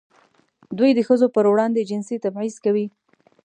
دوی 0.77 0.91
د 0.95 0.99
ښځو 1.07 1.27
پر 1.35 1.45
وړاندې 1.51 1.87
جنسي 1.89 2.15
تبعیض 2.25 2.55
کوي. 2.65 2.85